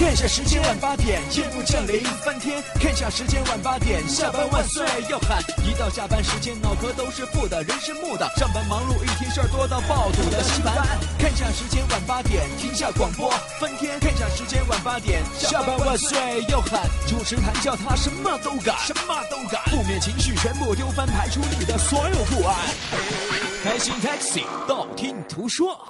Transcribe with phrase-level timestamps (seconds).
[0.00, 2.64] 看下时间晚八点，夜幕降临翻天。
[2.80, 5.42] 看下时间晚八点，下班万岁要喊。
[5.62, 8.26] 一到下班时间，脑壳都是负的，人是木的。
[8.38, 10.74] 上班忙碌一天，事儿多到爆肚的稀饭。
[11.18, 13.30] 看下时间晚八点，停下广播
[13.60, 14.00] 翻天。
[14.00, 16.80] 看下时间晚八点，下班万岁要喊。
[17.06, 19.62] 主持谈笑他什么都敢，什么都敢。
[19.66, 22.56] 负面情绪全部丢翻，排除你的所有不安。
[23.62, 25.86] 开心 taxi，道听途说。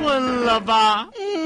[0.00, 1.06] 困了吧？
[1.20, 1.45] 嗯。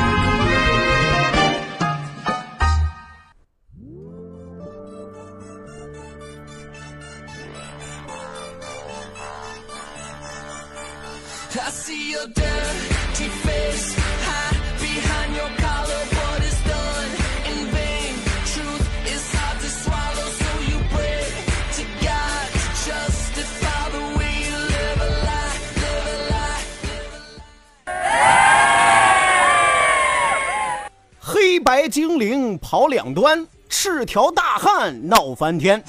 [32.71, 35.83] 跑两端，赤条大汉闹翻天。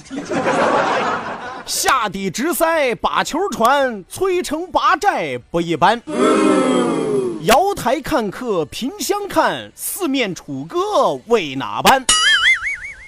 [1.64, 6.02] 下底直塞把球传，摧城拔寨不一般。
[7.42, 12.04] 瑶台看客凭相看，四面楚歌为哪般？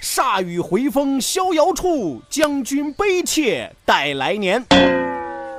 [0.00, 4.64] 铩羽回风逍遥处，将军悲切待来年。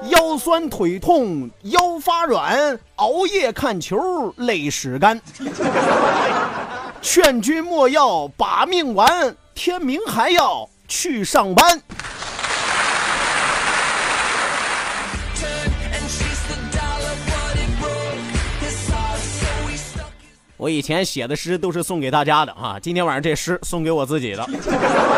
[0.07, 5.19] 腰酸腿痛腰发软，熬夜看球泪始干。
[7.05, 11.79] 劝君莫要把命玩，天明还要去上班。
[20.57, 24.43] 我以前写的诗都是送给大家的啊，今天晚上这诗送给我自己的，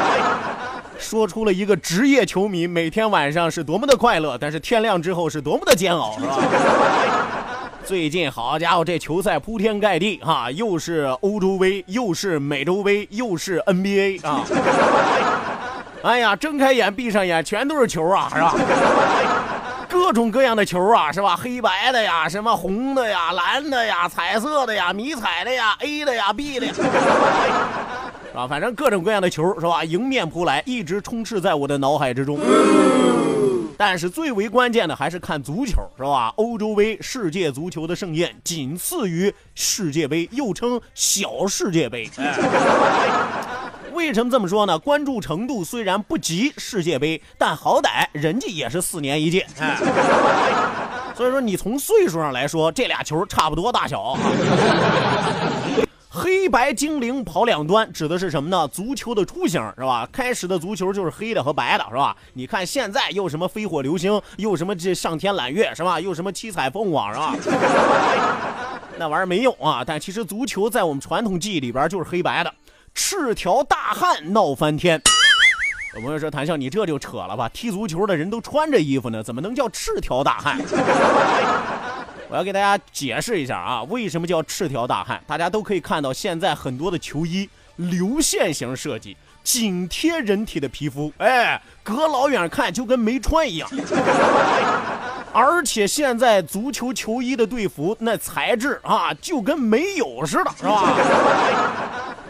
[0.99, 7.36] 说出了一个职业球迷每天晚上是多么的快乐，但是天亮之后是多么的煎熬，是吧？
[7.87, 14.43] 最近好家伙，这球赛铺天盖地哈，又是欧洲杯，又是美洲杯，又是 NBA 啊！
[16.03, 18.53] 哎呀，睁开眼闭上眼全都是球啊，是吧？
[19.87, 21.37] 各种各样的球啊，是吧？
[21.37, 26.81] 黑白的呀，什么红的呀、蓝的呀、彩色的呀、迷彩的呀、A 的呀、B 的呀，是
[28.35, 28.45] 吧？
[28.45, 29.81] 反正各种各样的球，是吧？
[29.85, 32.37] 迎面扑来，一直充斥在我的脑海之中。
[33.77, 36.33] 但是最为关键的还是看足球，是吧？
[36.37, 42.09] 欧洲杯，世界足球的盛宴，仅次于世界杯，又称小世界杯。
[43.93, 44.77] 为什么这么说呢？
[44.77, 49.45] 关注程度虽然不及世界杯，但好歹人家也是四年一届。
[49.59, 49.77] 哎，
[51.15, 54.17] 所以说你从岁数上来说，这俩球差不多大小。
[56.19, 58.67] 黑白精灵跑两端，指的是什么呢？
[58.69, 60.09] 足球的雏形是吧？
[60.11, 62.17] 开始的足球就是黑的和白的，是吧？
[62.33, 65.99] 你看现在又什么飞火流星，又什么这上天揽月，是吧？
[65.99, 67.35] 又什么七彩凤凰，是吧？
[68.97, 69.83] 那玩意儿没用啊！
[69.85, 72.51] 但其实足球在我们传统记忆里边就是黑白的。
[72.95, 74.99] 赤条大汉闹翻天，
[75.93, 77.47] 有朋友说谭笑，你这就扯了吧？
[77.49, 80.57] 踢足球的人都穿着衣服呢，怎么能叫赤条大汉？
[82.29, 85.21] 我要给大家解释一下啊，为什么叫赤条大汉？
[85.25, 93.69] 大家都可以看到，现在很多的球衣流线型设计，紧贴人体的皮肤，哎，隔老远看就跟没穿一样。
[95.31, 100.83] 而且现在足球球衣的队服那材质啊，就跟没有似的，是吧？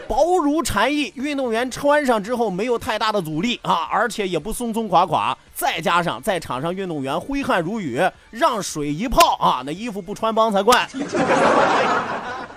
[0.08, 5.36] 薄如蝉翼，运动员穿上之后没有太大的阻力啊，而且也不松松垮垮。
[5.54, 10.88] 再加上在场上运动员挥汗如雨，让水一泡啊，那衣服不穿帮才怪，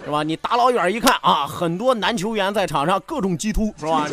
[0.06, 0.24] 是吧？
[0.24, 4.08] 你打老远一看啊，很多男球员在场上各种激突，是吧？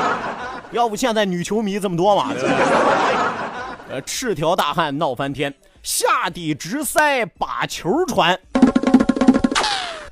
[0.70, 3.94] 要不现在女球迷这么多嘛，对不对？
[3.94, 8.38] 呃，赤条大汉闹翻天，下底直塞把球传。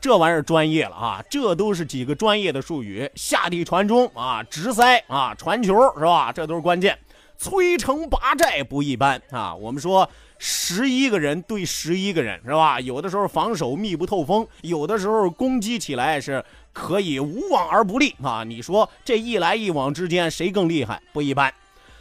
[0.07, 1.25] 这玩意儿专业了啊！
[1.29, 6.31] 这都是几个专业的术语，下地传中啊，直塞啊，传球是吧？
[6.33, 6.97] 这都是关键。
[7.37, 9.53] 摧城拔寨不一般啊！
[9.53, 10.09] 我们说
[10.39, 12.79] 十一个人对十一个人是吧？
[12.79, 18.45] 有的时候防守密不透风，有的时候攻击起来是可以无往而不利啊！
[18.45, 21.03] 你说这一来一往之间谁更厉害？
[21.13, 21.53] 不一般。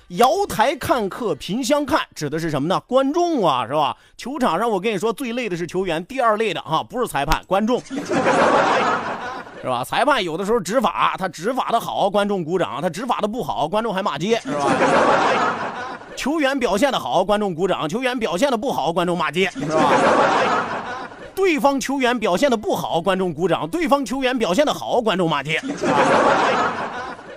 [0.10, 2.80] 瑶台看客凭相看，指的是什么呢？
[2.82, 3.98] 观众啊，是吧？
[4.16, 7.82] 球场上我跟你说，最累的是球员，第二累的啊，不是裁判，观众，
[9.62, 9.84] 是吧？
[9.84, 14.68] 裁判有的时候执法，他执法的好，观众鼓掌；他执法的不好，观众还骂街，是吧？
[16.16, 19.90] 球员表现的好，观众鼓掌；球员表现的不好，观众骂街，是吧？
[21.34, 25.60] 对方球员表现的不好，观众鼓掌；对方球员表现的好，观众骂街。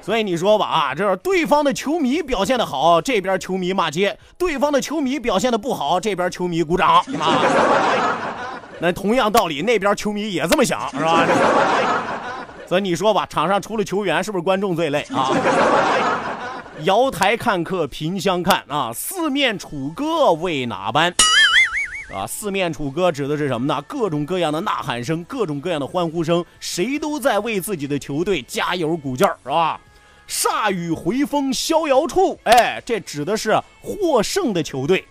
[0.01, 6.97] 所以你说吧，啊，这对方的球迷表现的好，这边球迷骂街；对方的球迷表现的不好，这边球迷鼓掌。
[6.99, 7.05] 啊，
[8.81, 11.27] 那同样道理，那边球迷也这么想，是吧？
[12.67, 15.31] 所以你说吧，场上除了球员，是不是观众最累啊？
[16.85, 21.13] 瑶台看客凭相看啊，四面楚歌为哪般？
[22.15, 23.83] 啊，四面楚歌指的是什么呢？
[23.87, 29.79] 各种各样的呐喊声，各种各样的欢呼声，谁都在为自己的球队加油鼓劲儿，是吧？
[30.29, 35.03] 铩羽回风逍遥处，哎，这指的是获胜的球队，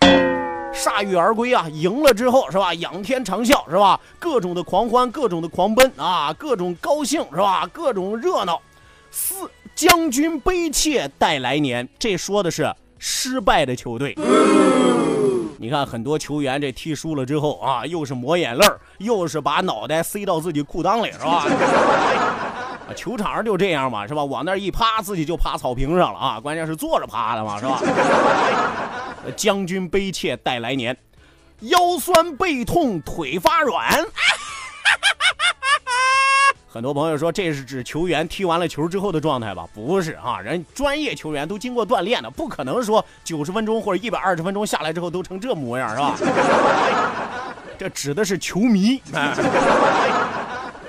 [0.71, 1.67] 铩羽而归啊！
[1.73, 2.71] 赢了之后是吧？
[2.75, 3.99] 仰天长啸是吧？
[4.19, 7.67] 各种的狂欢，各种的狂奔啊，各种高兴是吧？
[7.73, 8.61] 各种热闹。
[9.09, 14.15] 四将军悲切待来年，这说的是失败的球队。
[15.57, 18.63] 你看很多球员这踢输了之后啊，又是抹眼泪
[18.99, 21.43] 又是把脑袋塞到自己裤裆里，是吧？
[22.95, 24.23] 球场上就这样嘛，是吧？
[24.23, 26.39] 往那一趴，自己就趴草坪上了啊！
[26.39, 27.81] 关键是坐着趴的嘛，是吧？
[29.35, 30.95] 将军悲切待来年，
[31.61, 34.05] 腰酸背痛腿发软。
[36.69, 39.67] 很多朋友说这是指球员踢完了球之后的状态吧？
[39.73, 46.15] 不是啊，人专业球员都经过锻炼的，不可能说九十分钟或者一百二十分钟下来之后都成这模样，是吧？
[47.77, 49.01] 这指的是球迷。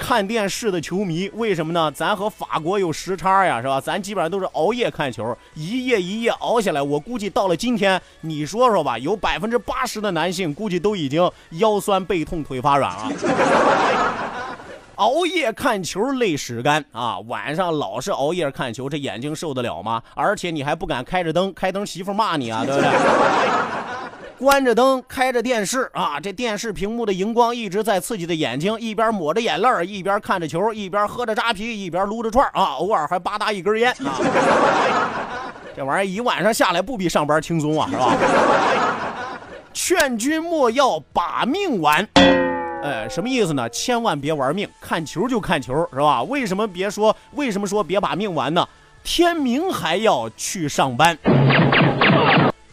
[0.09, 1.93] 看电视的球迷，为什么呢？
[1.93, 3.79] 咱和法国有时差呀，是吧？
[3.79, 6.81] 咱基本上都是熬夜看球，一夜一夜熬下来。
[6.81, 13.13] 我估计到了今天，你说说吧，有百分之八十的男性估计都已经腰酸背痛腿发软了。
[14.97, 17.19] 熬夜看球累屎干啊！
[17.27, 20.03] 晚上老是熬夜看球，这眼睛受得了吗？
[20.15, 22.89] 而且你还不敢开着灯，开灯媳妇骂你啊，对不对？
[24.39, 26.21] 关着灯，开着电视啊！
[26.21, 32.77] 这电视屏幕的荧光一直在刺激的眼睛，一边抹着眼泪一边看着球，一边喝着扎啤，一边撸着串啊！
[32.79, 34.15] 偶尔还吧嗒一根烟啊！
[35.77, 38.17] 这玩意儿一晚上下来不比上班轻松啊，是吧？
[39.73, 42.07] 劝君莫要把命玩，
[42.83, 43.69] 呃，什么意思呢？
[43.71, 46.23] 千万别玩命，看球就看球，是吧？
[46.23, 47.15] 为什么别说？
[47.33, 48.65] 为什么说别把命玩呢？
[49.03, 51.19] 天明还要去上班。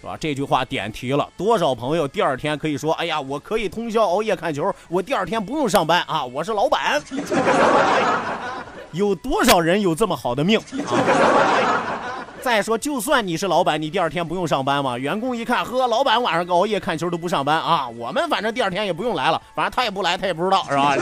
[0.06, 0.16] 是吧？
[0.20, 7.02] 这句话点题了，多少朋友第二天可以说：“哎呀，我可以通宵熬夜看球，我第二天不用上班啊，我是老板。”
[8.94, 10.94] 有多少人有这么好的命啊？
[12.40, 14.96] 再说，就算你是老板，你第二天不用上班吗？
[14.96, 20.96] 员工一看，呵，老板晚上熬夜看球都不上班啊，我们反正第二天也不用来了，反正他也不来，他也不知道，是吧？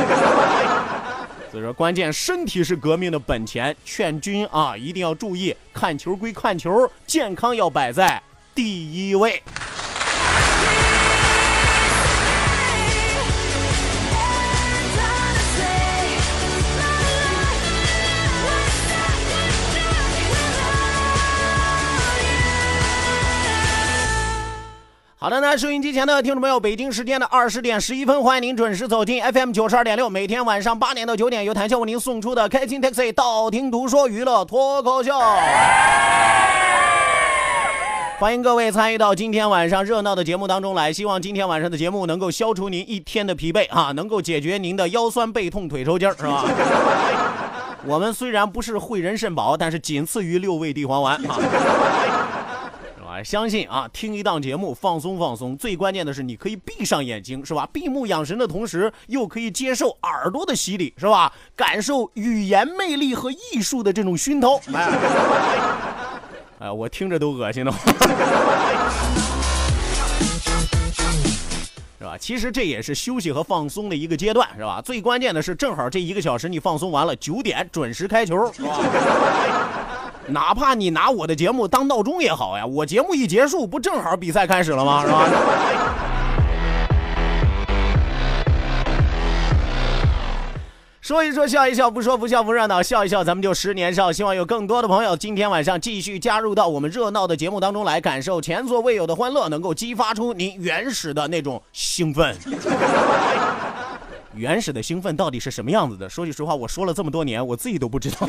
[1.52, 8.24] 所以说，关键身体是革命的本钱，劝君啊，一定要注意，看球归看球，健康要摆在。
[8.56, 9.42] 第一位。
[25.18, 35.14] 好的，那收音机前的听众朋友，北京时间的二十点十一分，欢迎您准时走进 FM 九十二点六，每天晚上八点到九点，由谭笑为您送出的开心 Taxi，道听途说娱乐脱口秀。
[38.24, 46.46] 欢迎各位参与到今天晚上热闹的节目当中来，希望今天晚上的节目能够消除您一天的疲惫啊，能够解决您的腰酸背痛腿抽筋儿，是吧？
[47.86, 51.36] 我们虽然不是汇仁肾宝，但是仅次于六味地黄丸啊，
[52.96, 53.22] 是吧？
[53.26, 57.68] 相信啊，听一档节目放松放松，最关键的是你可以闭上眼睛，是吧？
[57.74, 61.34] 闭目养神的同时，又可以接受耳朵的洗礼，是吧？
[61.58, 65.93] 感受语言魅力和艺术的这种熏陶，哎。
[66.64, 67.78] 哎，我听着都恶心的话，
[72.00, 72.18] 是吧？
[72.18, 74.82] 其实这也是休息和放松的一个阶段，是吧？
[74.82, 78.50] 最关键的是，正好这一个小时你放松完了，九点准时开球，
[80.28, 85.02] 哪怕你拿我的节目当闹钟也好呀，我节目一结束，不正好比赛开始了吗？
[85.06, 85.28] 是吧？
[91.04, 94.10] 说一说，笑一笑，不说不笑不热闹，笑一笑，咱们就十年少。
[94.10, 102.34] 希望有更多的朋友今天晚上继续加入到我们热闹的节目当中来，感受前所未有的欢乐，能够激发出您原始的那种兴奋。
[104.34, 106.10] 原始的兴奋到底是什么样子的？
[106.10, 108.26] 说句实话，我说了这么多年，我自己都不知道。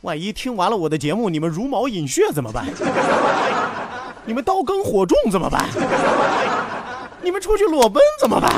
[0.00, 2.66] 万一听完了我的节目，你们茹毛饮血怎么办？
[4.26, 5.68] 你们刀耕火种怎么办？
[7.22, 8.50] 你们出去裸奔怎么办？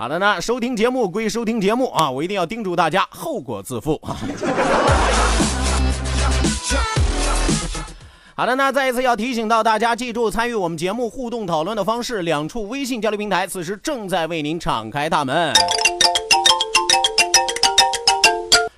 [0.00, 4.16] 好的呢，收听节目归收听节目啊，我一定要叮嘱大家，后果自负啊。
[8.34, 15.52] 好的，那再一次要提醒到大家，记住参与我们节目互动讨论的方式，两处微信交流平台此时正在为您敞开大门。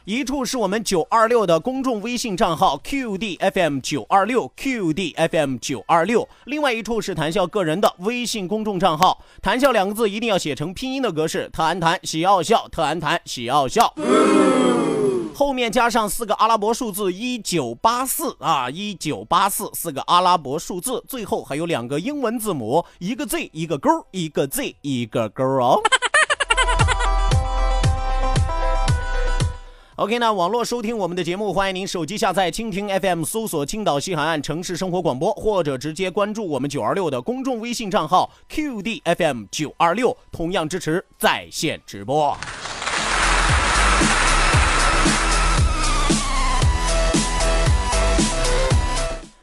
[0.05, 13.95] 一处是我们九二六的公众微信账号 QDFM 九二六 QDFM 九二六，另外一处是谈笑个人的微信公众账号，谈笑两个字一定要写成拼音的格式，特安谈喜奥笑，特安谈喜奥笑。
[15.33, 25.81] 后面加上四个阿拉伯数字一九八四啊，一九八四四个阿拉伯数字，最后还有两个英文字母，一个 Z 一个勾，一个 Z 一个勾哦。
[29.97, 42.35] OK，那网络收听我们的节目，欢迎您手机下载蜻蜓 FM，搜索青岛西海岸城市生活广播，或者直接关注我们九二六的公众微信账号 QDFM 九二六，同样支持在线直播。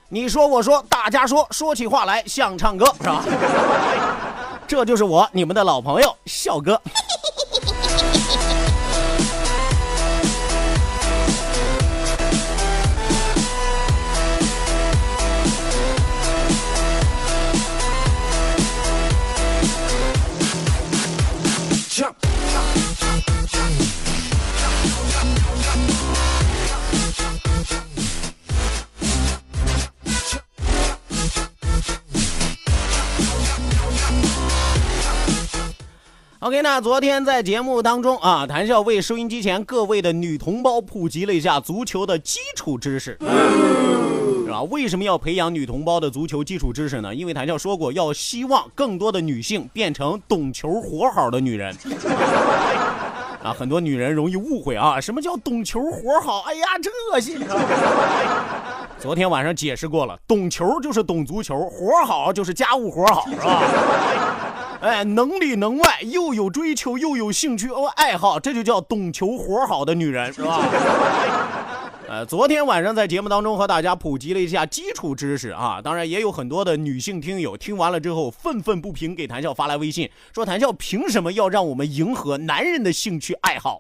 [0.10, 3.24] 你说我说大家说，说起话来像唱歌，是吧？
[4.68, 6.82] 这就是我你们的老朋友笑哥。
[36.50, 44.63] OK，那昨天在节目当中啊，谭笑为收音机前各位的女同胞普及了一下足球的基础知识，是吧？
[44.63, 47.13] 为什么要培养女同胞的足球基础知识呢？
[47.13, 51.72] 因为谭笑说过，要希望更多的女性变成懂球活好的女人。
[53.46, 56.39] 啊，很多女人容易误会啊，什么叫懂球活好？
[56.48, 57.39] 哎呀，真恶心！
[58.98, 63.62] 昨天晚上解释过了，懂球就是懂足球，活好就是家务活好，是吧？
[64.82, 70.62] 哎，能里能外，又有追求，又有兴趣哦，爱好，这就叫懂球活好的女人，是吧？
[72.10, 83.80] 呃，昨天晚上在节目当中和大家普及了一下基础知识啊，当然也有很多的女性听友听完了之后愤愤不平，给谭笑发来微信说：“谭笑凭什么要让我们迎合男人的兴趣爱好？”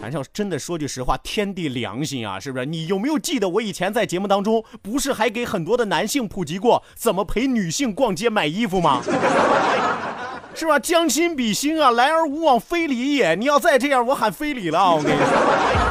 [0.00, 2.66] 谭笑真的说句实话，天地良心啊，是不是？
[2.66, 9.02] 你有没有记得我以前在节目当中不是还给很多的男性普及过怎么陪女性逛街买衣服吗？
[10.54, 10.78] 是吧？
[10.78, 13.34] 将心比心啊，来而无往非礼也。
[13.34, 15.83] 你要再这样，我喊非礼了，我跟你说。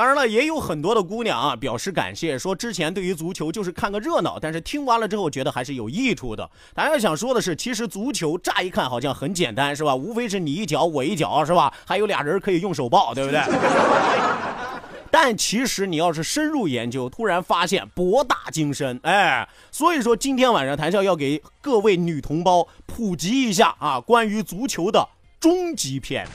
[0.00, 6.50] 当然了，也有很多的姑娘啊表示感谢，说之前对于足球就是看个热闹，但是听完了之后觉得还是有益处的。
[6.72, 9.94] 大家想说的是，其实足球乍一看好像很简单，是吧？
[9.94, 11.70] 无非是你一脚我一脚，是吧？
[11.84, 13.42] 还有俩人可以用手抱，对不对？
[15.10, 25.06] 但其实你要是深入研究，突然发现博大精深，哎，所以说今天晚上谭笑要给各位女同胞普及一下啊关于足球的
[25.38, 26.26] 终极篇。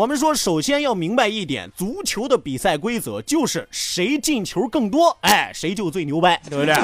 [0.00, 6.74] 我们说，首先要明白一点，足球的比赛规则就是谁进球更多，哎，谁就最牛掰，对不对？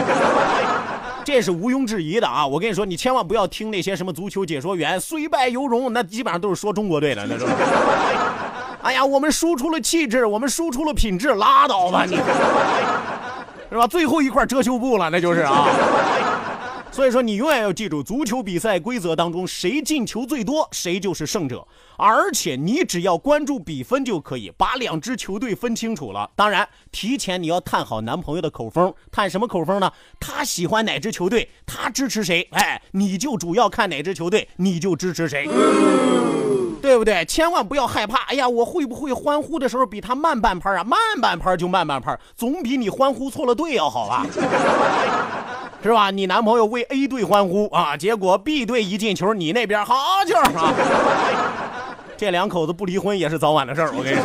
[1.24, 2.46] 这是毋庸置疑的啊！
[2.46, 7.46] 我跟你说，你千万不要听那些什么足球解说员虽败犹荣，那基本上都是说中国队的，那是。
[8.82, 12.16] 哎呀，我们输出了气质，我们输出了品质，拉倒吧你，
[13.70, 13.86] 是吧？
[13.86, 15.64] 最后一块遮羞布了，那就是啊。
[16.96, 21.62] 所以说，你永远要记住，足球比赛规则当中，谁进球最多，谁就是胜者。
[21.98, 26.30] 而且你只要关注比分就可以，把两支球队分清楚了。
[26.34, 29.92] 当然，提前你要探好男朋友的口风，探什么口风呢？
[30.18, 35.46] 他喜欢哪支球队，他支持谁，哎，你就主要看哪支球队，你就支持谁，
[36.80, 37.22] 对不对？
[37.26, 38.22] 千万不要害怕。
[38.28, 40.82] 哎呀，我会不会欢呼的时候比他慢半拍啊？
[40.82, 44.26] 慢半拍就慢半拍，总比你欢呼错了队要好吧？
[45.86, 46.10] 是吧？
[46.10, 49.94] 你男朋友为 A 队欢呼啊，结果 B 队一进球，你那边好
[50.26, 50.74] 球啊！
[52.18, 54.24] 这两口子不离婚也是早晚的事儿，我跟你说。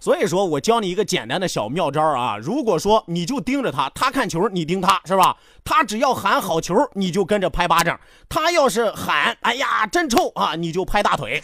[0.00, 5.36] 所以说我教你一个简单的小妙招啊，如果说你就盯着他，他看球你盯他，是吧？
[5.62, 7.94] 他只要喊好球，你就跟着拍巴掌；
[8.28, 11.42] 他要是喊哎呀真臭啊，你就拍大腿。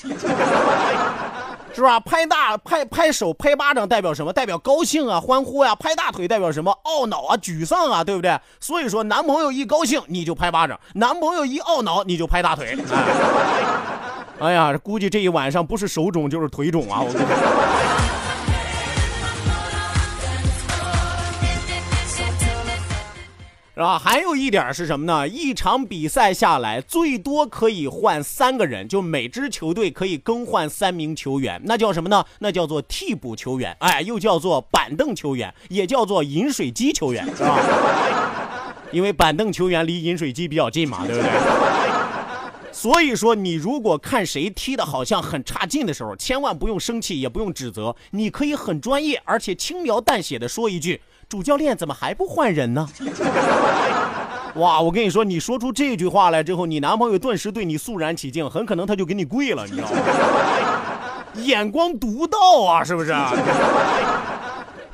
[1.75, 2.01] 是吧？
[2.01, 4.33] 拍大拍拍手拍巴掌代表什么？
[4.33, 5.75] 代表高兴啊，欢呼呀！
[5.77, 6.77] 拍大腿代表什么？
[6.85, 8.39] 懊恼啊，沮丧啊，对不对？
[8.59, 12.77] 所以说，男朋友一高兴你就拍巴掌，男朋友一懊恼你就拍大腿。
[14.41, 17.01] 哎呀，估计这一晚上不是手肿就是腿肿啊！
[17.01, 18.18] 我跟你说。
[23.79, 23.97] 是吧？
[23.97, 25.29] 还有一点是什么呢？
[25.29, 32.25] 一场比赛下来，最多可以换三个人，就每支球队可以更换三名球员，那叫什么呢？
[32.41, 38.75] 那叫做替补球员，哎，又叫做板凳球员，也叫做饮水机球员，是吧？
[38.91, 41.31] 因为板凳球员离饮水机比较近嘛，对不对？
[42.73, 52.89] 所以说，你如果看谁踢的好像很差劲的时候，千万不用生气，也不用指责，你可以很专业而且轻描淡写的说一句：“主教练怎么还不换人呢？”
[54.57, 59.97] 哇，我跟你说，你说出这句话来之后，你男朋友顿时对你肃然起敬，很可能他就给你跪了，你知道吗？
[61.37, 63.15] 眼光独到啊，是不是？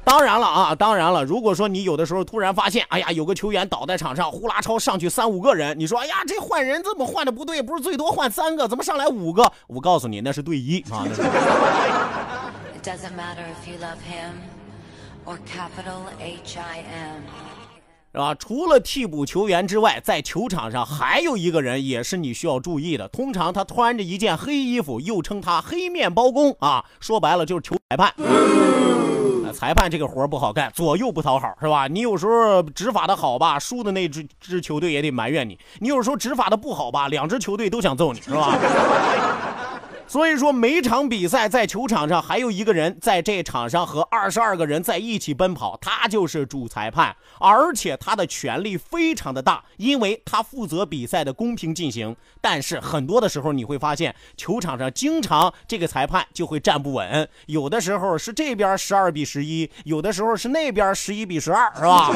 [0.05, 7.63] 当然了啊，当然了，如果说你有的时候突然发现，哎呀，有个球员倒在场上，呼啦超上去三五个人，你说，哎呀，这换人怎么换的不对？
[7.63, 9.51] 不是最多换三个，怎么上来五个？
[9.67, 11.07] 我告诉你，那是队医啊。
[15.27, 17.23] Or capital H I M.
[18.13, 18.35] 是吧？
[18.37, 23.09] 除了替补球员之外，在球场上还有一个人也是你需要注意的。
[23.09, 28.15] 通常他穿着一件黑衣服，又称他黑面包工啊，说白了就是球裁判。
[28.19, 31.87] 呃裁判这个活不好干，左右不讨好，是吧？
[31.87, 38.59] 你有时候执法的好吧，输的那支支球队也得埋怨你；你有时候执法的不好吧，两支球队都想揍你，是吧？
[40.07, 52.15] 所以说，每场比赛在球场上还有一个人在这场上和二十二个人在一起奔跑，他就是主裁判，而且他的权力非常的大，因为他负责比赛的公平进行。
[52.41, 62.11] 但是很多的时候你会发现，球场上经常这个裁判就会站不稳，有的时候是这边十二比十一，有的时候是那边十一比十二，是吧？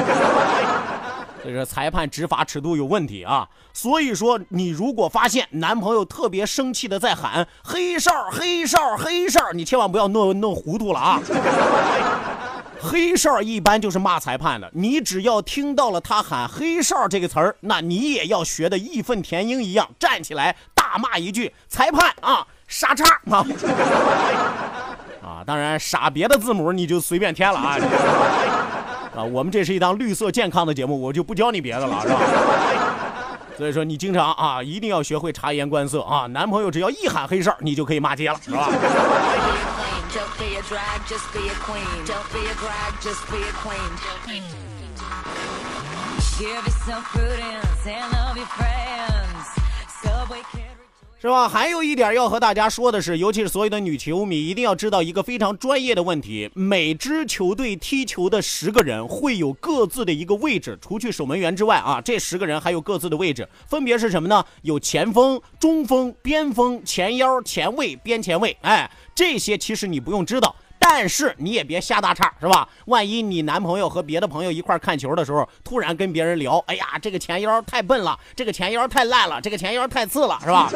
[1.48, 3.48] 这个裁判执法尺度有问题啊！
[3.72, 11.18] 所以说，你如果发现男朋友特别生气的在喊“黑哨，黑哨，黑哨”，你千万不要弄弄糊涂了啊！
[12.78, 23.46] 黑哨一般就是骂裁判的，你只要听到了他喊“黑哨”这个词儿，那你也要学的义愤填膺一样，站起来大骂一句：“裁判啊，傻叉啊！”
[25.24, 27.78] 啊，当然傻别的字母你就随便添了啊。
[29.18, 32.20] 啊，我们这是一档绿色健康的节目，我就不教你别的了，是吧？
[33.58, 36.28] 所以说你经常啊，一定要学会察言观色啊。
[36.28, 38.70] 男朋友只要一喊黑哨，你就可以骂街了，是吧？
[51.20, 51.48] 是吧？
[51.48, 64.44] 还有一点要和大家说的是，尤其是所有的女球迷，一定要知道一个非常专业的问题：每支球队踢球的十个人会有各自的一个位置，除去守门员之外啊，这十个人还有各自的位置，分别是什么呢？
[64.62, 68.56] 有前锋、中锋、边锋、前腰、前卫、边前卫。
[68.60, 70.54] 哎，这些其实你不用知道。
[70.90, 72.66] 但是你也别瞎打岔，是吧？
[72.86, 80.72] 万一你男朋友和别的朋友一块看球的时候，突然跟别人聊，哎呀，这个前腰太笨了，这个前腰太烂了，这个前腰太次了，是吧？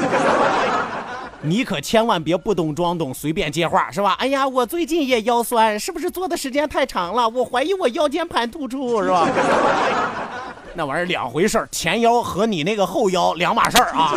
[1.40, 4.14] 你可千万别不懂装懂，随便接话，是吧？
[4.18, 7.26] 哎呀，我最近也腰酸，是不是坐的时间太长了？
[7.26, 9.26] 我怀疑我腰间盘突出，是吧？
[10.76, 14.12] 那玩意儿两回事儿，前腰和你那个后腰两码事儿啊，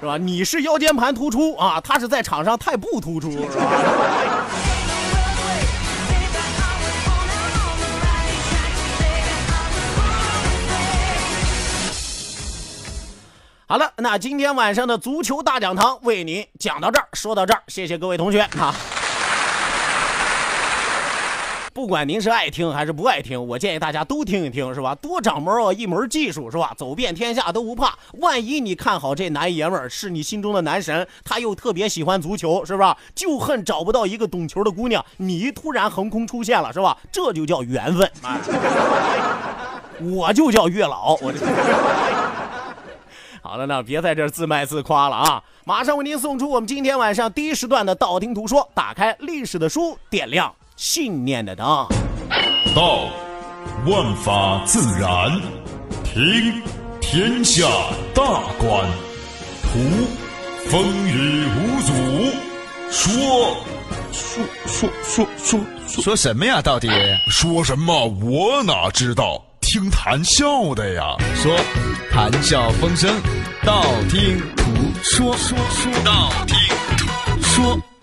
[0.00, 0.16] 是吧？
[0.18, 3.64] 你是腰间盘突出啊，他是在场上太不突出，是吧？
[13.68, 18.72] 好了，那今天晚上的足球大讲堂为您讲到这儿，说到这儿，谢谢各位同学啊。
[21.76, 24.94] 不管您是爱听还是不爱听，我建议大家都听一听，是吧？
[24.94, 26.72] 多长毛啊，一门技术，是吧？
[26.74, 27.94] 走遍天下都不怕。
[28.14, 32.96] 万一你看好这男爷们儿是你心中的男神，他又特别喜欢足球，是吧？
[33.14, 36.96] 就恨找不到一个懂球的姑娘，你突然横空出现了，是吧？
[37.12, 38.10] 这就叫缘分。
[38.22, 38.40] 哎，
[40.00, 41.44] 我就叫月老，我这。
[43.42, 45.44] 好了，那别在这自卖自夸了啊！
[45.66, 51.88] 马上为您送出我们今天晚上第一时段的道听途说，打开历史的书，点亮信念的道。
[52.74, 53.08] 道，
[53.86, 55.30] 万法自然；
[56.04, 56.62] 听，
[57.00, 57.66] 天下
[58.14, 58.22] 大
[58.58, 58.84] 观；
[59.62, 59.78] 图，
[60.68, 61.92] 风雨无阻；
[62.90, 63.56] 说，
[64.12, 66.60] 说说说说说说什么呀？
[66.60, 66.88] 到底
[67.30, 68.06] 说什么？
[68.22, 69.42] 我哪知道？
[69.62, 71.16] 听谈笑的呀。
[71.34, 71.56] 说
[72.12, 73.10] 谈笑风生，
[73.64, 74.64] 道听途
[75.02, 76.56] 说，说说道听
[76.98, 77.95] 途说。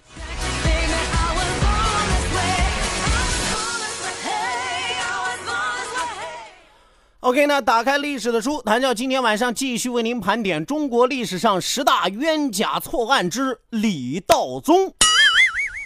[7.23, 14.93] OK，那打开历史的书，谭教今天晚上继续为您盘点中国历史上十大冤假错案之李道宗。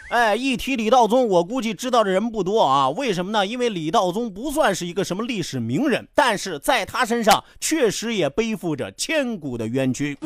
[0.09, 2.89] 哎，一提李道宗，我估计知道的人不多啊。
[2.89, 3.45] 为什么呢？
[3.45, 10.17] 因为李道宗不算是一个什么历史名人，但是在他身上确实也背负着千古的冤屈。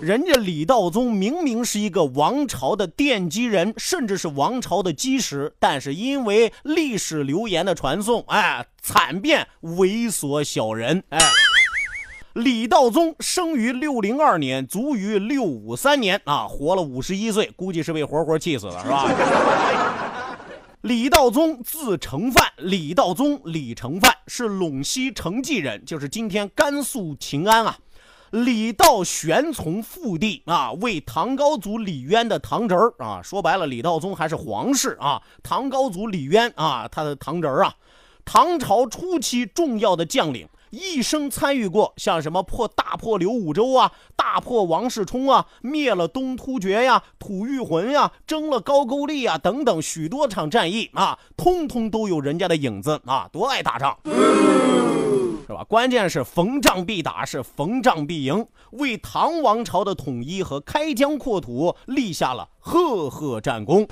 [0.00, 11.18] 人家李道宗明明是一个王朝的奠基人，甚至是王朝的基石，但是因为历史流言的传颂，哎，惨变猥琐小人，哎。
[12.32, 19.06] 李道宗生于六零二年，卒于六五三年啊，活了五十一岁，估计是被活活气死的，是吧？
[20.82, 27.76] 李道宗字承范，李道宗李承范是陇西成纪人，就是今天甘肃秦安啊。
[28.30, 35.20] 李道玄从父弟啊，为唐高祖李渊的堂侄儿啊，说白了，李道宗还是皇室啊。
[35.42, 37.74] 唐高祖李渊啊，他的堂侄儿啊，
[38.24, 40.48] 唐朝初期重要的将领。
[40.70, 53.98] 一生参与过像什么破大破刘武周啊，大破王世充啊，灭了东突厥呀、吐谷浑呀，征了高句丽啊等等许多场战役啊，通通都有人家的影子啊，多爱打仗，
[55.50, 55.64] 是吧？
[55.64, 63.84] 关键是逢仗必打，是逢仗必赢，为唐王朝的统一和开疆扩土立下了赫赫战功。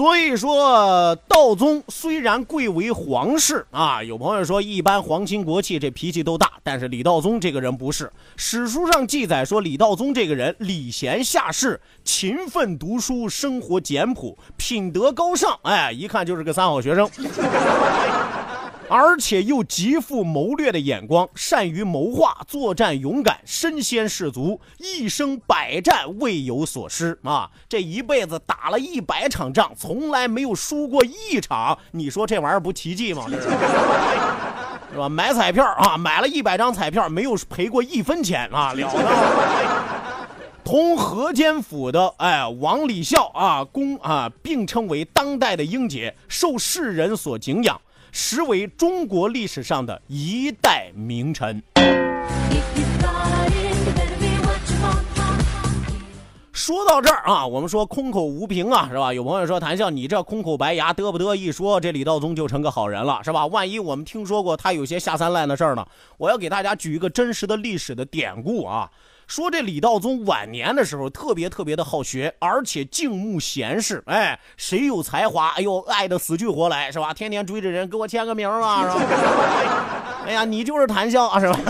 [0.00, 8.10] 所以说，道宗虽然贵为皇室啊，有朋友说一般皇亲国戚这脾气都大，但是李道宗这个人不是。
[8.34, 17.06] 史书上记载说，李道宗这个人礼贤下士，勤奋读书，生活简朴，品德高尚，哎，一看就是个三好学生。
[18.90, 27.48] 而且又极富谋略的眼光，善于谋划，作战勇敢，身先士卒，一生百战未有所失啊！
[27.68, 31.78] 这一辈子打了一百场仗，从来没有输过一场。
[31.92, 33.26] 你说这玩意儿不奇迹吗？
[34.92, 35.08] 是吧？
[35.08, 38.72] 买彩票啊，买了一百张彩票，没有赔过一分钱啊！
[38.72, 40.00] 了得！
[40.64, 47.80] 同河间府的哎王李孝啊，公啊并称为当代的英杰，受世人所敬仰。
[48.12, 51.62] 实为中国历史上的一代名臣。
[56.52, 59.12] 说到这儿啊，我们说空口无凭啊，是吧？
[59.14, 63.46] 有朋友说谭笑，你这空口白牙嘚不嘚一说，这李道宗就成个好人了，是吧？
[63.46, 65.86] 万一我们听说过他有些下三滥的事儿呢？
[66.18, 68.90] 我要给大家举一个真实的历史的典故啊。
[69.30, 74.02] 说这李道宗晚年的时候特别特别的好学，而且敬慕贤士。
[74.06, 77.14] 哎，谁有才华，哎呦，爱的死去活来，是吧？
[77.14, 79.04] 天天追着人，给我签个名吧，是吧？
[80.26, 81.60] 哎呀，你就是谈笑啊，是吧？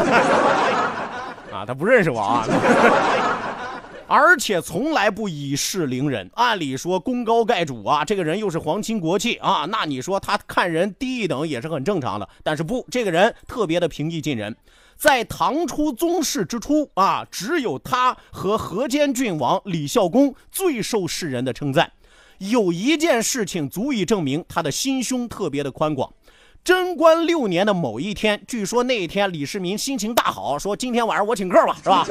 [1.53, 2.47] 啊，他不认识我啊。
[4.09, 12.27] 而且从来不以势凌人，按理说功高盖主啊，这个人又是皇亲国戚啊，那你说他看人低一等也是很正常的。
[12.43, 14.57] 但是不，这个人特别的平易近人。
[15.01, 21.91] 在唐初宗室之初啊，只有他和河间郡王李孝公最受世人的称赞。
[22.37, 26.13] 有一件事情足以证明他的心胸特别的宽广。
[26.63, 32.07] 贞观六年的某一天，据说那一天李世民心情大好，说今天晚上我请客吧，是吧？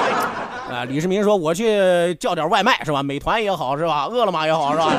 [0.72, 3.02] 啊，李世民说我去叫点外卖，是吧？
[3.02, 4.06] 美团也好，是吧？
[4.06, 4.90] 饿了么也好，是吧？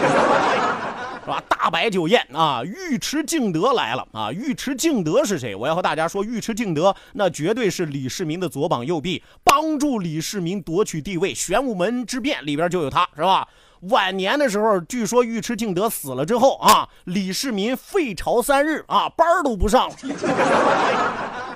[1.24, 1.42] 是吧？
[1.48, 2.62] 大摆酒宴啊！
[2.64, 4.30] 尉迟敬德来了啊！
[4.32, 5.56] 尉迟敬德是谁？
[5.56, 11.34] 我要和大家说，尉迟敬德那绝对是李世民的左膀右臂，帮助李世民夺取帝位。
[11.34, 13.48] 玄武门之变里边就有他，是吧？
[13.90, 19.96] 晚年的时候，据说尉迟敬德死了之后啊，李世民废朝三日啊，班都不上了。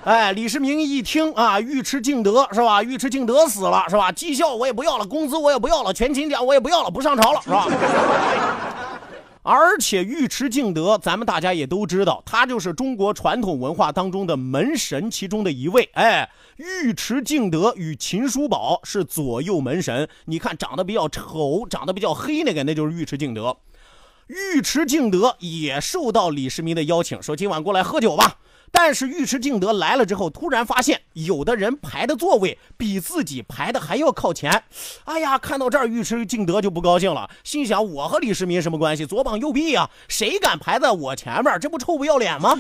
[0.06, 2.82] 哎，李世民一听啊，尉迟敬德是吧？
[2.82, 4.12] 尉迟敬德死了是吧？
[4.14, 7.68] 绩效我也不要了，工资我也不要了，全勤奖我也不要了，不上朝了是吧？
[9.48, 15.90] 而且尉迟敬德，咱们大家也都知道，他就是中国传统文化当中的门神其中的一位。
[15.94, 20.10] 哎，尉迟敬德与秦叔宝是左右门神。
[20.26, 23.56] 你看，长得比较丑、长得比较黑那个，那就是尉迟敬德。
[24.28, 28.40] 尉迟敬德也受到李世民的邀请，说今晚过来喝酒吧。
[28.72, 34.64] 但是尉迟敬德来了之后，突然发现有的人排的座位比自己排的还要靠前。
[35.06, 39.06] 哎呀，看到这儿，尉迟敬德就不高兴了，心想：我和李世民什么关系？
[39.06, 41.60] 左膀右臂啊，谁敢排在我前面？
[41.60, 42.58] 这不臭不要脸吗？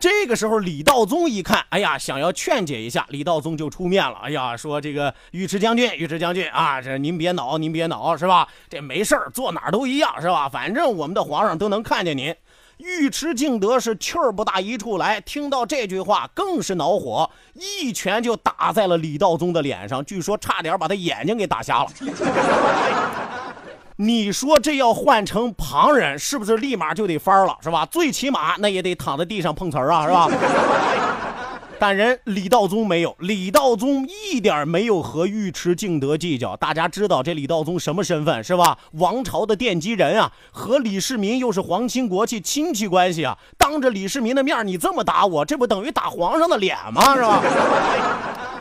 [0.00, 4.18] 这个时候，李道宗一看，哎呀，想要劝解一下，李道宗就出面了。
[4.22, 8.46] 哎呀，说这个尉迟将军，尉迟将军啊，这您别恼，您别恼，是吧？
[8.68, 10.46] 这没事儿，坐哪儿都一样，是吧？
[10.48, 12.34] 反正我们的皇上都能看见您。
[12.78, 21.90] 尉迟敬德是气儿不打一处来，听到这句话更是恼火，一拳就打在了李道宗的脸上，据说差点把他眼睛给打瞎了。
[23.96, 27.86] 你说这要换成旁人，是不是立马就得翻了，是吧？
[27.86, 30.28] 最起码那也得躺在地上碰瓷儿啊，是吧？
[31.78, 36.56] 但人李道宗没有，李道宗一点没有和尉迟敬德计较。
[36.56, 38.78] 大家知道这李道宗什么身份是吧？
[38.92, 43.36] 王朝的奠基人啊，和李世民又是皇亲国戚亲戚关系啊。
[43.58, 47.14] 当着李世民的面，你这么打我，这不等于打皇上的脸吗？
[47.14, 47.42] 是吧？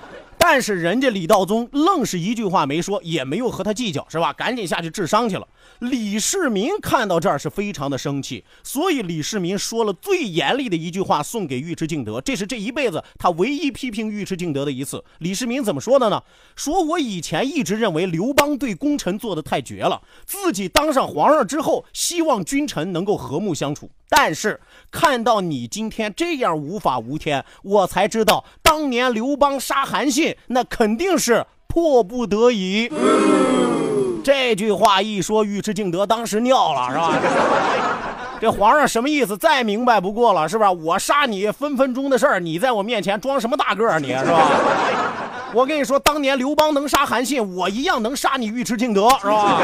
[0.46, 4.34] 但是人家李道宗愣是一句话没说，也没有和他计较，是吧？
[4.34, 5.48] 赶紧下去治伤去了。
[5.80, 15.02] 李世民看到这儿是非常的生气，所以李世民说了最严厉的一句话送给尉迟敬德，这是这一辈子他唯一批评尉迟敬德的一次。
[15.20, 16.22] 李世民怎么说的呢？
[16.58, 23.90] 说我以前一直认为刘邦对功臣做的太绝了，自己当上皇上之后，希望君臣能够和睦相处。
[24.10, 24.60] 但是
[24.92, 32.92] 看到你今天这样无法无天，我才知道当年刘邦杀韩信，那肯定是迫不得已。
[34.24, 37.12] 这句话一说，尉迟敬德当时尿了，是吧？
[38.42, 39.38] 这皇上什么意思？
[39.38, 40.72] 再明白不过了，是吧？
[40.72, 44.00] 我杀你分分钟的事儿，你在我面前装什么大个儿？
[44.00, 44.50] 你是吧？
[45.54, 49.62] 我跟你说，当年刘邦能杀韩信，我一样能杀你尉迟敬德，是吧？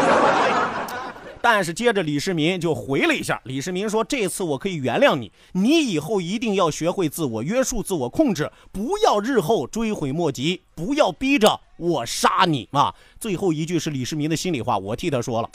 [1.41, 15.49] 但是接着李世民就回了一下，李世民说：“这次我可以原谅你，你以后一定要学会自我约束、自我控制，不要日后追悔莫及，不要逼着我杀你啊！”最后一句是李世民的心里话，我替他说了。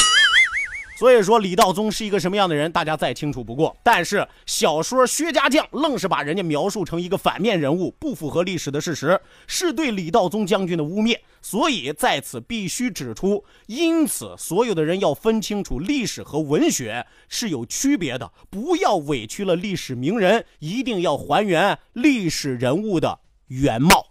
[0.97, 3.77] 所以说李道宗是一个什么样的人，大家再清楚不过。
[3.83, 11.19] 但是小说《薛家将》愣是把人家描述成一个反面人物，不符合历史的事实，是对李道宗将军的污蔑。
[11.45, 24.07] 所以在此必须指出，因此所有的人要分清楚历史和文学是有区别的，不要委屈了历史名人，一定要还原历史人物的原貌。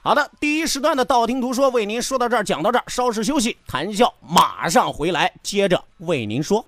[0.00, 6.64] 好的，第一时段的道听途说为您说到这儿，讲到这儿，稍事休息，谈笑马上回来，接着为您说。